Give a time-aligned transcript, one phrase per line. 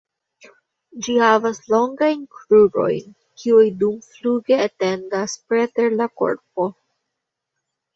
[1.07, 3.13] Ĝi havas longajn krurojn
[3.43, 6.73] kiuj dumfluge etendas preter la korpo.